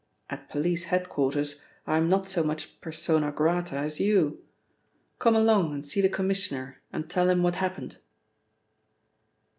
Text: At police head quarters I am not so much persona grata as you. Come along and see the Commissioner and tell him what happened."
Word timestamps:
At 0.31 0.49
police 0.49 0.85
head 0.85 1.09
quarters 1.09 1.61
I 1.85 1.97
am 1.97 2.09
not 2.09 2.25
so 2.27 2.41
much 2.43 2.81
persona 2.81 3.31
grata 3.31 3.75
as 3.75 3.99
you. 3.99 4.43
Come 5.19 5.35
along 5.35 5.75
and 5.75 5.85
see 5.85 6.01
the 6.01 6.09
Commissioner 6.09 6.81
and 6.91 7.07
tell 7.07 7.29
him 7.29 7.43
what 7.43 7.57
happened." 7.57 7.99